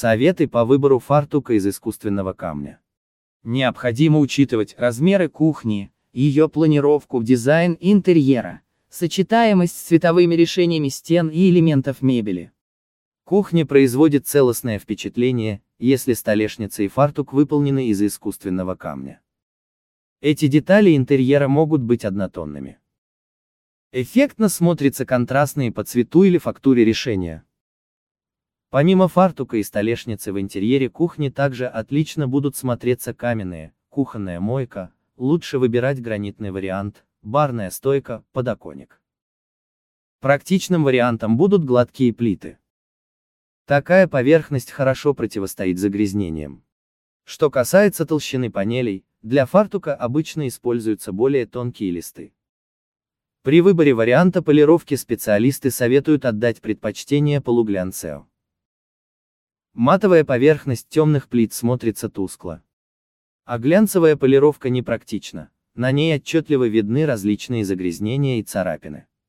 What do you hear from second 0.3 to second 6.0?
по выбору фартука из искусственного камня. Необходимо учитывать размеры кухни,